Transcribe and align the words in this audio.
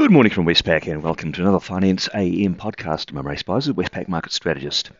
Good 0.00 0.10
morning 0.10 0.32
from 0.32 0.46
Westpac 0.46 0.90
and 0.90 1.02
welcome 1.02 1.30
to 1.32 1.42
another 1.42 1.60
Finance 1.60 2.08
AM 2.14 2.54
podcast. 2.54 3.10
I'm 3.10 3.18
Imre 3.18 3.36
Speizer, 3.36 3.74
Westpac 3.74 4.08
Market 4.08 4.32
Strategist. 4.32 4.90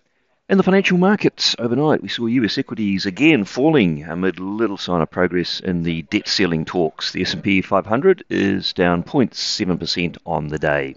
In 0.50 0.58
the 0.58 0.62
financial 0.62 0.98
markets 0.98 1.56
overnight, 1.58 2.02
we 2.02 2.08
saw 2.10 2.26
US 2.26 2.58
equities 2.58 3.06
again 3.06 3.44
falling 3.46 4.04
amid 4.04 4.38
little 4.38 4.76
sign 4.76 5.00
of 5.00 5.10
progress 5.10 5.58
in 5.60 5.84
the 5.84 6.02
debt 6.02 6.28
ceiling 6.28 6.66
talks. 6.66 7.12
The 7.12 7.22
S&P 7.22 7.62
500 7.62 8.24
is 8.28 8.74
down 8.74 9.02
0.7% 9.02 10.18
on 10.26 10.48
the 10.48 10.58
day. 10.58 10.96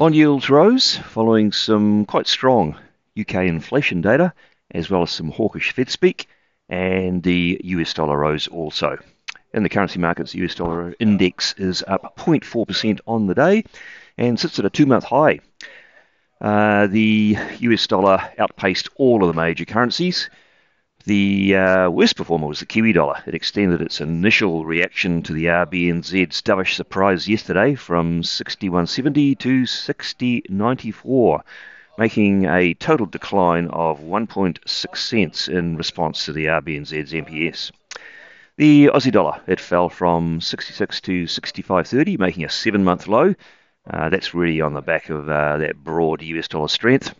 Bond 0.00 0.16
yields 0.16 0.50
rose 0.50 0.96
following 0.96 1.52
some 1.52 2.04
quite 2.06 2.26
strong 2.26 2.76
UK 3.16 3.34
inflation 3.46 4.00
data, 4.00 4.34
as 4.72 4.90
well 4.90 5.02
as 5.02 5.12
some 5.12 5.30
hawkish 5.30 5.70
Fed 5.70 5.90
speak, 5.90 6.26
and 6.68 7.22
the 7.22 7.60
US 7.62 7.94
dollar 7.94 8.18
rose 8.18 8.48
also. 8.48 8.98
In 9.54 9.62
the 9.62 9.68
currency 9.68 10.00
markets, 10.00 10.32
the 10.32 10.44
US 10.44 10.56
dollar 10.56 10.96
index 10.98 11.54
is 11.58 11.84
up 11.86 12.16
0.4% 12.18 12.98
on 13.06 13.28
the 13.28 13.36
day 13.36 13.62
and 14.18 14.38
sits 14.38 14.58
at 14.58 14.64
a 14.64 14.70
two 14.70 14.84
month 14.84 15.04
high. 15.04 15.38
Uh, 16.40 16.88
the 16.88 17.38
US 17.60 17.86
dollar 17.86 18.20
outpaced 18.36 18.88
all 18.96 19.22
of 19.22 19.28
the 19.28 19.40
major 19.40 19.64
currencies. 19.64 20.28
The 21.06 21.54
uh, 21.54 21.88
worst 21.90 22.16
performer 22.16 22.48
was 22.48 22.58
the 22.58 22.66
Kiwi 22.66 22.94
dollar. 22.94 23.22
It 23.28 23.34
extended 23.36 23.80
its 23.80 24.00
initial 24.00 24.64
reaction 24.64 25.22
to 25.22 25.32
the 25.32 25.44
RBNZ's 25.44 26.42
dovish 26.42 26.74
surprise 26.74 27.28
yesterday 27.28 27.76
from 27.76 28.22
61.70 28.22 29.38
to 29.38 29.62
60.94, 29.62 31.40
making 31.96 32.46
a 32.46 32.74
total 32.74 33.06
decline 33.06 33.68
of 33.68 34.00
1.6 34.00 34.96
cents 34.96 35.46
in 35.46 35.76
response 35.76 36.24
to 36.24 36.32
the 36.32 36.46
RBNZ's 36.46 37.12
MPS. 37.12 37.70
The 38.56 38.86
Aussie 38.94 39.10
dollar, 39.10 39.40
it 39.48 39.58
fell 39.58 39.88
from 39.88 40.40
66 40.40 41.00
to 41.02 41.24
65.30, 41.24 42.18
making 42.20 42.44
a 42.44 42.48
seven 42.48 42.84
month 42.84 43.08
low. 43.08 43.34
Uh, 43.88 44.08
that's 44.10 44.32
really 44.32 44.60
on 44.60 44.74
the 44.74 44.80
back 44.80 45.10
of 45.10 45.28
uh, 45.28 45.58
that 45.58 45.82
broad 45.82 46.22
US 46.22 46.46
dollar 46.46 46.68
strength. 46.68 47.14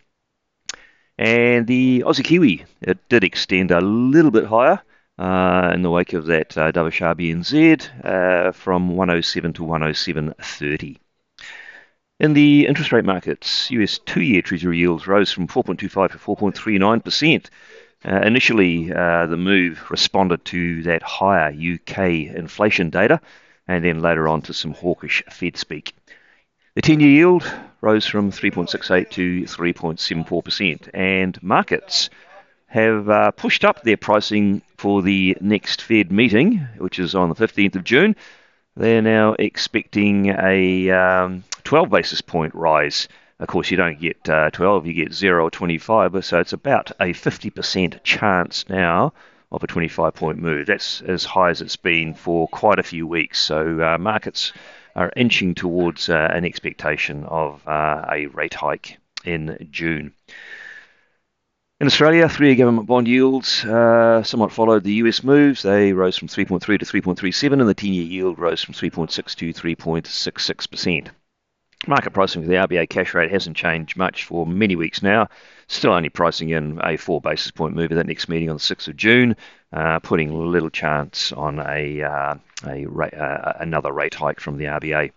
And 1.19 1.67
the 1.67 2.05
Aussie 2.07 2.25
Kiwi, 2.25 2.65
it 2.81 3.09
did 3.09 3.25
extend 3.25 3.73
a 3.73 3.81
little 3.81 4.31
bit 4.31 4.47
higher 4.47 4.81
uh, 5.19 5.73
in 5.75 5.83
the 5.83 5.91
wake 5.91 6.13
of 6.13 6.27
that 6.27 6.57
uh, 6.57 6.71
dovish 6.71 7.01
RBNZ 7.01 8.05
uh, 8.05 8.53
from 8.53 8.97
107 8.97 9.55
to 9.55 9.63
107.30. 9.63 10.99
In 12.21 12.33
the 12.33 12.67
interest 12.69 12.93
rate 12.93 13.05
markets, 13.05 13.73
US 13.73 13.99
two 13.99 14.23
year 14.23 14.41
Treasury 14.41 14.79
yields 14.79 15.09
rose 15.09 15.33
from 15.33 15.49
4.25 15.49 16.13
to 16.13 16.19
4.39%. 16.19 17.47
Uh, 18.07 18.21
initially, 18.21 18.93
uh, 18.93 19.27
the 19.27 19.37
move 19.37 19.91
responded 19.91 20.45
to 20.45 20.83
that 20.83 21.03
higher 21.03 21.49
UK 21.49 21.99
inflation 22.37 22.91
data, 22.91 23.21
and 23.67 23.83
then 23.85 24.03
later 24.03 24.29
on 24.29 24.43
to 24.43 24.53
some 24.53 24.75
hawkish 24.75 25.23
Fed 25.31 25.57
speak. 25.57 25.95
The 26.75 26.83
10 26.83 27.01
year 27.01 27.11
yield 27.11 27.51
rose 27.81 28.07
from 28.07 28.31
3.68 28.31 29.11
to 29.11 29.43
3.74%, 29.43 30.91
and 30.93 31.43
markets 31.43 32.11
have 32.67 33.09
uh, 33.09 33.31
pushed 33.31 33.65
up 33.65 33.83
their 33.83 33.97
pricing 33.97 34.61
for 34.77 35.01
the 35.01 35.37
next 35.41 35.81
Fed 35.81 36.11
meeting, 36.11 36.67
which 36.79 36.99
is 36.99 37.15
on 37.15 37.29
the 37.29 37.35
15th 37.37 37.77
of 37.77 37.85
June. 37.85 38.17
They're 38.77 39.03
now 39.03 39.35
expecting 39.39 40.27
a 40.27 40.91
um, 40.91 41.45
12 41.63 41.89
basis 41.89 42.21
point 42.21 42.55
rise 42.55 43.09
of 43.41 43.49
course, 43.49 43.71
you 43.71 43.77
don't 43.77 44.01
get 44.01 44.29
uh, 44.29 44.51
12, 44.51 44.87
you 44.87 44.93
get 44.93 45.13
0 45.13 45.45
or 45.45 45.51
25, 45.51 46.25
so 46.25 46.39
it's 46.39 46.53
about 46.53 46.93
a 47.01 47.13
50% 47.13 48.03
chance 48.05 48.69
now 48.69 49.13
of 49.51 49.63
a 49.63 49.67
25 49.67 50.15
point 50.15 50.39
move. 50.39 50.67
That's 50.67 51.01
as 51.03 51.25
high 51.25 51.51
as 51.51 51.61
it's 51.61 51.77
been 51.77 52.15
for 52.15 52.49
quite 52.49 52.79
a 52.79 52.85
few 52.85 53.07
weeks. 53.07 53.41
So 53.41 53.81
uh, 53.81 53.99
markets 53.99 54.53
are 54.95 55.13
inching 55.17 55.55
towards 55.55 56.09
uh, 56.09 56.29
an 56.33 56.45
expectation 56.45 57.25
of 57.25 57.67
uh, 57.67 58.05
a 58.11 58.27
rate 58.27 58.55
hike 58.55 58.99
in 59.25 59.69
June. 59.71 60.13
In 61.81 61.89
Australia, 61.89 62.29
three-year 62.29 62.57
government 62.57 62.87
bond 62.87 63.09
yields 63.09 63.65
uh, 63.65 64.23
somewhat 64.23 64.53
followed 64.53 64.85
the 64.85 64.95
US 64.95 65.25
moves. 65.25 65.63
They 65.63 65.93
rose 65.93 66.17
from 66.17 66.29
3.3 66.29 66.61
to 66.61 66.85
3.37, 66.85 67.53
and 67.53 67.69
the 67.69 67.75
10-year 67.75 68.05
yield 68.05 68.39
rose 68.39 68.63
from 68.63 68.75
3.6 68.75 69.35
to 69.35 69.53
3.66 69.53 70.71
percent. 70.71 71.11
Market 71.87 72.13
pricing 72.13 72.43
for 72.43 72.49
the 72.49 72.55
RBA 72.55 72.89
cash 72.89 73.15
rate 73.15 73.31
hasn't 73.31 73.57
changed 73.57 73.97
much 73.97 74.25
for 74.25 74.47
many 74.47 74.77
weeks 74.77 75.03
now. 75.03 75.29
Still 75.67 75.93
only 75.93 76.09
pricing 76.09 76.51
in 76.51 76.81
a 76.83 76.97
four 76.97 77.21
basis 77.21 77.51
point 77.51 77.75
move 77.75 77.93
at 77.93 77.97
that 77.97 78.07
next 78.07 78.29
meeting 78.29 78.51
on 78.51 78.57
the 78.57 78.61
6th 78.61 78.89
of 78.89 78.97
June, 78.97 79.37
uh, 79.73 79.99
putting 80.01 80.33
little 80.51 80.71
chance 80.71 81.33
on 81.33 81.59
a, 81.61 82.03
uh, 82.03 82.35
a 82.67 82.87
uh, 82.87 83.53
another 83.61 83.93
rate 83.93 84.15
hike 84.15 84.41
from 84.41 84.57
the 84.57 84.65
RBA. 84.65 85.11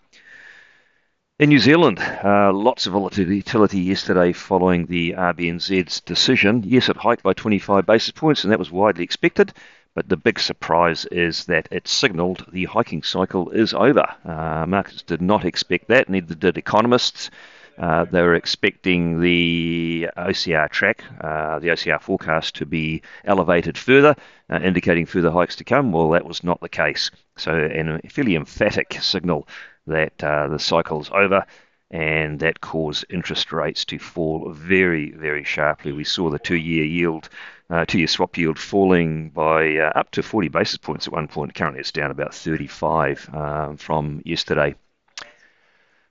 In 1.40 1.50
New 1.50 1.60
Zealand, 1.60 2.00
uh, 2.00 2.52
lots 2.52 2.88
of 2.88 2.94
volatility 2.94 3.80
yesterday 3.80 4.34
following 4.34 4.88
the 4.88 5.12
RBNZ's 5.12 6.02
decision. 6.02 6.64
Yes, 6.66 6.90
it 6.90 6.98
hiked 6.98 7.22
by 7.22 7.34
25 7.34 7.86
basis 7.86 8.10
points, 8.10 8.44
and 8.44 8.52
that 8.52 8.58
was 8.58 8.72
widely 8.72 9.04
expected. 9.04 9.54
But 9.94 10.10
the 10.10 10.18
big 10.18 10.40
surprise 10.40 11.06
is 11.06 11.46
that 11.46 11.68
it 11.70 11.88
signalled 11.88 12.44
the 12.52 12.66
hiking 12.66 13.04
cycle 13.04 13.52
is 13.52 13.76
over. 13.76 14.08
Uh, 14.26 14.66
markets 14.68 15.04
did 15.04 15.22
not 15.22 15.46
expect 15.46 15.90
that, 15.90 16.10
neither 16.10 16.34
did 16.34 16.58
economists. 16.58 17.30
Uh, 17.78 18.06
they 18.06 18.24
were 18.24 18.34
expecting 18.34 19.22
the 19.22 20.10
OCR 20.18 20.68
track, 20.72 21.04
uh, 21.22 21.60
the 21.60 21.68
OCR 21.68 22.02
forecast, 22.02 22.56
to 22.56 22.66
be 22.66 23.04
elevated 23.26 23.78
further, 23.78 24.16
uh, 24.50 24.60
indicating 24.64 25.06
further 25.06 25.30
hikes 25.30 25.56
to 25.58 25.64
come. 25.64 25.92
Well, 25.92 26.10
that 26.10 26.26
was 26.26 26.44
not 26.44 26.62
the 26.62 26.70
case. 26.70 27.12
So, 27.36 27.52
a 27.54 28.10
fairly 28.10 28.36
emphatic 28.36 28.98
signal 29.00 29.48
that 29.88 30.24
uh, 30.24 30.48
the 30.48 30.60
cycle's 30.60 31.10
over 31.12 31.46
and 31.90 32.40
that 32.40 32.60
caused 32.60 33.06
interest 33.10 33.52
rates 33.52 33.86
to 33.86 33.98
fall 33.98 34.52
very, 34.52 35.12
very 35.12 35.44
sharply. 35.44 35.94
We 35.94 36.04
saw 36.04 36.30
the 36.30 36.40
two 36.40 36.58
year 36.58 36.84
yield 36.84 37.30
uh, 37.70 37.86
two-year 37.86 38.08
swap 38.08 38.38
yield 38.38 38.58
falling 38.58 39.30
by 39.30 39.78
uh, 39.78 39.92
up 39.96 40.12
to 40.12 40.24
40 40.24 40.48
basis 40.48 40.78
points 40.78 41.08
at 41.08 41.14
one 41.14 41.28
point. 41.28 41.54
Currently, 41.54 41.82
it's 41.82 41.92
down 41.92 42.12
about 42.12 42.34
35 42.34 43.30
um, 43.34 43.78
from 43.78 44.22
yesterday. 44.26 44.76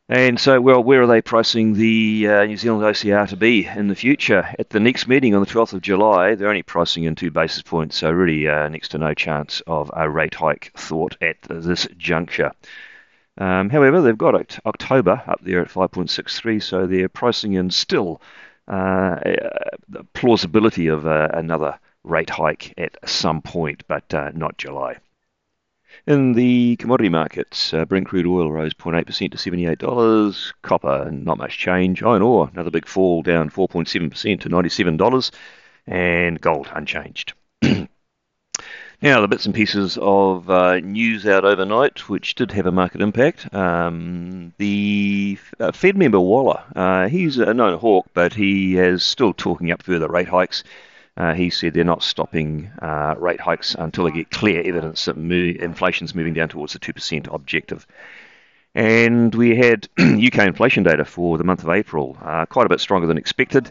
And 0.09 0.39
so, 0.39 0.61
well, 0.61 0.85
where 0.85 1.03
are 1.03 1.07
they 1.07 1.21
pricing 1.21 1.73
the 1.73 2.29
uh, 2.29 2.45
New 2.45 2.57
Zealand 2.57 2.85
OCR 2.85 3.29
to 3.29 3.37
be 3.37 3.67
in 3.67 3.89
the 3.89 3.97
future? 3.97 4.49
At 4.57 4.71
the 4.71 4.79
next 4.79 5.09
meeting 5.09 5.35
on 5.35 5.41
the 5.41 5.49
12th 5.49 5.73
of 5.73 5.81
July, 5.81 6.37
they're 6.37 6.49
only 6.49 6.63
pricing 6.63 7.05
in 7.05 7.17
two 7.17 7.33
basis 7.33 7.63
points, 7.63 7.97
so 7.97 8.11
really 8.13 8.47
uh, 8.47 8.69
next 8.69 8.91
to 8.91 8.99
no 8.99 9.15
chance 9.15 9.63
of 9.67 9.91
a 9.97 10.09
rate 10.09 10.35
hike 10.35 10.71
thought 10.77 11.17
at 11.21 11.39
this 11.49 11.89
juncture. 11.97 12.53
Um, 13.39 13.71
however, 13.71 14.01
they've 14.01 14.17
got 14.17 14.59
October 14.65 15.23
up 15.27 15.41
there 15.43 15.61
at 15.61 15.69
5.63, 15.69 16.63
so 16.63 16.87
they're 16.87 17.09
pricing 17.09 17.53
in 17.55 17.71
still 17.71 18.21
uh, 18.69 19.19
the 19.89 20.05
plausibility 20.15 20.89
of 20.89 21.07
uh, 21.07 21.29
another 21.35 21.79
rate 22.03 22.31
hike 22.31 22.73
at 22.79 22.97
some 23.09 23.43
point, 23.43 23.85
but 23.89 24.13
uh, 24.15 24.31
not 24.35 24.57
July. 24.57 24.97
In 26.07 26.35
the 26.35 26.77
commodity 26.77 27.09
markets, 27.09 27.73
uh, 27.73 27.85
Brent 27.85 28.07
crude 28.07 28.27
oil 28.27 28.51
rose 28.51 28.75
0.8% 28.75 29.07
to 29.33 29.37
$78. 29.37 30.53
Copper, 30.63 31.11
not 31.11 31.39
much 31.39 31.59
change. 31.59 32.03
Iron 32.03 32.23
ore, 32.23 32.51
another 32.53 32.71
big 32.71 32.87
fall, 32.87 33.23
down 33.23 33.51
4.7% 33.51 34.41
to 34.41 34.49
$97. 34.49 35.31
And 35.87 36.41
gold, 36.41 36.69
unchanged. 36.73 37.35
Now, 39.03 39.21
the 39.21 39.29
bits 39.29 39.45
and 39.45 39.55
pieces 39.55 39.99
of 40.01 40.49
uh, 40.49 40.81
news 40.81 41.27
out 41.27 41.45
overnight, 41.45 42.09
which 42.09 42.35
did 42.35 42.51
have 42.53 42.65
a 42.65 42.73
market 42.73 43.03
impact. 43.03 43.53
Um, 43.55 44.55
the 44.57 45.39
uh, 45.61 45.73
Fed 45.73 45.99
member 45.99 46.19
Waller, 46.19 46.63
uh, 46.75 47.07
he's 47.09 47.37
a 47.37 47.53
known 47.53 47.79
hawk, 47.79 48.07
but 48.15 48.33
he 48.33 48.79
is 48.79 49.03
still 49.03 49.35
talking 49.35 49.71
up 49.71 49.83
further 49.83 50.09
rate 50.09 50.29
hikes. 50.29 50.65
Uh, 51.15 51.35
he 51.35 51.51
said 51.51 51.75
they're 51.75 51.85
not 51.85 52.03
stopping 52.03 52.71
uh, 52.81 53.15
rate 53.19 53.41
hikes 53.41 53.75
until 53.75 54.05
they 54.05 54.13
get 54.13 54.31
clear 54.31 54.63
evidence 54.63 55.05
that 55.05 55.19
mo- 55.19 55.35
inflation's 55.35 56.15
moving 56.15 56.33
down 56.33 56.49
towards 56.49 56.73
the 56.73 56.79
2% 56.79 57.33
objective. 57.35 57.87
And 58.75 59.35
we 59.35 59.57
had 59.57 59.89
UK 59.99 60.39
inflation 60.39 60.85
data 60.85 61.05
for 61.05 61.37
the 61.37 61.45
month 61.45 61.63
of 61.63 61.69
April, 61.69 62.17
uh, 62.23 62.47
quite 62.47 62.65
a 62.65 62.71
bit 62.71 62.81
stronger 62.81 63.07
than 63.07 63.19
expected. 63.19 63.71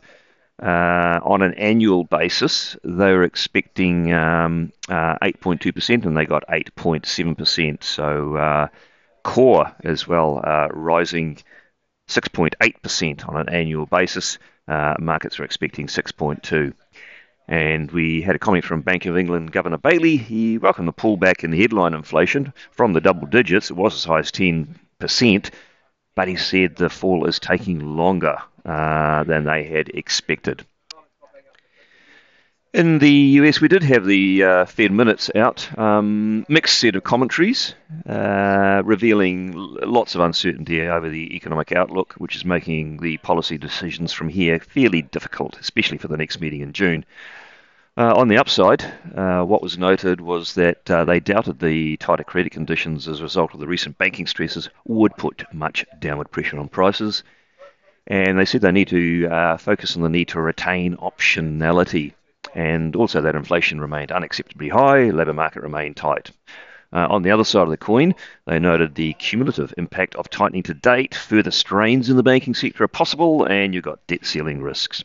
Uh, 0.61 1.19
on 1.23 1.41
an 1.41 1.53
annual 1.55 2.05
basis, 2.05 2.77
they 2.83 3.11
were 3.11 3.23
expecting 3.23 4.13
um, 4.13 4.71
uh, 4.87 5.17
8.2%, 5.21 6.05
and 6.05 6.15
they 6.15 6.25
got 6.25 6.47
8.7%. 6.47 7.83
So 7.83 8.35
uh, 8.37 8.67
core 9.23 9.75
as 9.83 10.07
well, 10.07 10.41
uh, 10.41 10.69
rising 10.71 11.37
6.8% 12.07 13.27
on 13.27 13.35
an 13.35 13.49
annual 13.49 13.85
basis. 13.85 14.37
Uh, 14.67 14.95
markets 14.97 15.39
are 15.39 15.43
expecting 15.43 15.87
6.2. 15.87 16.73
And 17.47 17.91
we 17.91 18.21
had 18.21 18.35
a 18.35 18.39
comment 18.39 18.63
from 18.63 18.81
Bank 18.81 19.05
of 19.05 19.17
England 19.17 19.51
Governor 19.51 19.77
Bailey. 19.77 20.17
He 20.17 20.57
welcomed 20.57 20.87
the 20.87 20.93
pullback 20.93 21.43
in 21.43 21.51
the 21.51 21.61
headline 21.61 21.93
inflation 21.93 22.53
from 22.71 22.93
the 22.93 23.01
double 23.01 23.27
digits. 23.27 23.69
It 23.69 23.75
was 23.75 23.93
as 23.93 24.05
high 24.05 24.19
as 24.19 24.31
10%, 24.31 25.51
but 26.15 26.27
he 26.27 26.37
said 26.37 26.75
the 26.75 26.89
fall 26.89 27.27
is 27.27 27.39
taking 27.39 27.97
longer 27.97 28.37
uh, 28.65 29.23
than 29.23 29.45
they 29.45 29.63
had 29.63 29.89
expected. 29.89 30.65
In 32.75 32.99
the 32.99 33.09
US, 33.09 33.61
we 33.61 33.69
did 33.69 33.83
have 33.83 34.05
the 34.05 34.43
uh, 34.43 34.65
Fed 34.65 34.91
minutes 34.91 35.31
out. 35.33 35.65
Um, 35.79 36.45
mixed 36.49 36.77
set 36.77 36.97
of 36.97 37.05
commentaries, 37.05 37.73
uh, 38.05 38.81
revealing 38.83 39.53
lots 39.55 40.13
of 40.13 40.19
uncertainty 40.19 40.81
over 40.81 41.07
the 41.07 41.33
economic 41.37 41.71
outlook, 41.71 42.15
which 42.17 42.35
is 42.35 42.43
making 42.43 42.97
the 42.97 43.15
policy 43.19 43.57
decisions 43.57 44.11
from 44.11 44.27
here 44.27 44.59
fairly 44.59 45.03
difficult, 45.03 45.57
especially 45.57 45.99
for 45.99 46.09
the 46.09 46.17
next 46.17 46.41
meeting 46.41 46.59
in 46.59 46.73
June. 46.73 47.05
Uh, 47.97 48.13
on 48.13 48.27
the 48.27 48.37
upside, 48.37 48.83
uh, 49.15 49.41
what 49.41 49.61
was 49.61 49.77
noted 49.77 50.19
was 50.19 50.55
that 50.55 50.91
uh, 50.91 51.05
they 51.05 51.21
doubted 51.21 51.59
the 51.59 51.95
tighter 51.95 52.25
credit 52.25 52.51
conditions 52.51 53.07
as 53.07 53.21
a 53.21 53.23
result 53.23 53.53
of 53.53 53.61
the 53.61 53.67
recent 53.67 53.97
banking 53.97 54.27
stresses 54.27 54.67
would 54.83 55.15
put 55.15 55.45
much 55.53 55.85
downward 55.99 56.29
pressure 56.29 56.59
on 56.59 56.67
prices. 56.67 57.23
And 58.07 58.37
they 58.37 58.45
said 58.45 58.61
they 58.61 58.71
need 58.71 58.89
to 58.89 59.27
uh, 59.27 59.57
focus 59.57 59.95
on 59.95 60.03
the 60.03 60.09
need 60.09 60.29
to 60.29 60.41
retain 60.41 60.95
optionality 60.97 62.13
and 62.53 62.95
also 62.95 63.21
that 63.21 63.35
inflation 63.35 63.81
remained 63.81 64.11
unacceptably 64.11 64.71
high, 64.71 65.09
labour 65.09 65.33
market 65.33 65.61
remained 65.61 65.97
tight. 65.97 66.31
Uh, 66.93 67.07
on 67.09 67.23
the 67.23 67.31
other 67.31 67.43
side 67.43 67.63
of 67.63 67.69
the 67.69 67.77
coin, 67.77 68.15
they 68.45 68.57
noted 68.57 68.95
the 68.95 69.13
cumulative 69.13 69.73
impact 69.77 70.15
of 70.15 70.29
tightening 70.29 70.63
to 70.63 70.73
date, 70.73 71.13
further 71.13 71.51
strains 71.51 72.09
in 72.09 72.15
the 72.15 72.23
banking 72.23 72.53
sector 72.53 72.83
are 72.83 72.87
possible, 72.87 73.43
and 73.45 73.73
you've 73.73 73.83
got 73.83 74.05
debt 74.07 74.25
ceiling 74.25 74.61
risks. 74.61 75.03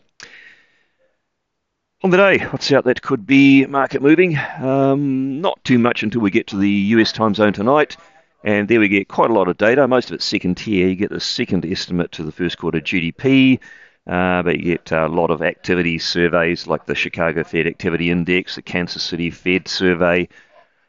On 2.03 2.11
the 2.11 2.17
day, 2.17 2.39
what's 2.47 2.71
out 2.73 2.85
that 2.85 3.03
could 3.03 3.27
be 3.27 3.67
market 3.67 4.01
moving? 4.01 4.39
Um, 4.59 5.41
not 5.41 5.63
too 5.65 5.79
much 5.79 6.03
until 6.03 6.21
we 6.21 6.31
get 6.31 6.47
to 6.49 6.57
the 6.57 6.71
US 6.71 7.13
time 7.13 7.35
zone 7.35 7.53
tonight. 7.53 7.97
And 8.43 8.69
there 8.69 8.81
we 8.81 8.89
get 8.89 9.09
quite 9.09 9.31
a 9.31 9.35
lot 9.35 9.49
of 9.49 9.59
data. 9.59 9.87
Most 9.87 10.11
of 10.11 10.15
it's 10.15 10.25
second 10.25 10.57
tier. 10.57 10.89
You 10.89 10.95
get 10.95 11.11
the 11.11 11.21
second 11.21 11.67
estimate 11.67 12.13
to 12.13 12.23
the 12.23 12.33
first 12.33 12.57
quarter 12.57 12.81
GDP, 12.81 13.61
uh, 14.07 14.43
but 14.43 14.59
you 14.59 14.77
get 14.77 14.93
a 14.93 15.09
lot 15.09 15.31
of 15.31 15.43
activity 15.43 15.99
surveys 15.99 16.67
like 16.67 16.87
the 16.87 16.95
Chicago 16.95 17.45
Fed 17.45 17.67
Activity 17.67 18.11
Index, 18.11 18.55
the 18.55 18.63
Kansas 18.63 19.03
City 19.03 19.31
Fed 19.31 19.69
Survey, 19.69 20.29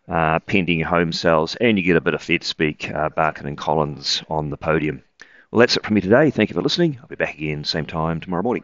uh, 0.07 0.39
pending 0.39 0.81
home 0.81 1.11
sales, 1.11 1.55
and 1.55 1.77
you 1.77 1.83
get 1.83 1.97
a 1.97 2.01
bit 2.01 2.13
of 2.13 2.21
Fed 2.21 2.43
speak, 2.43 2.89
uh, 2.89 3.09
Barkin 3.09 3.47
and 3.47 3.57
Collins 3.57 4.23
on 4.29 4.49
the 4.49 4.57
podium. 4.57 5.03
Well, 5.51 5.59
that's 5.59 5.75
it 5.75 5.85
from 5.85 5.95
me 5.95 6.01
today. 6.01 6.31
Thank 6.31 6.49
you 6.49 6.53
for 6.53 6.61
listening. 6.61 6.99
I'll 7.01 7.07
be 7.07 7.15
back 7.15 7.35
again 7.35 7.65
same 7.65 7.85
time 7.85 8.21
tomorrow 8.21 8.43
morning. 8.43 8.63